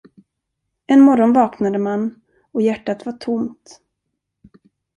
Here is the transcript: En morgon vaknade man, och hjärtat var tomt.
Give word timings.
En 0.87 1.01
morgon 1.01 1.33
vaknade 1.33 1.77
man, 1.79 2.21
och 2.51 2.61
hjärtat 2.61 3.05
var 3.05 3.13
tomt. 3.13 3.81